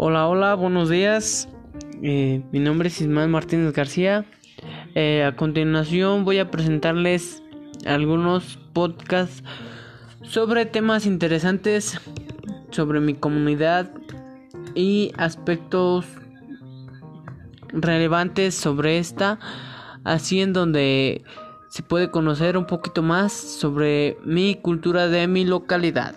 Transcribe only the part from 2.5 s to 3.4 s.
mi nombre es Ismael